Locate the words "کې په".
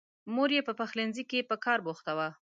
1.29-1.55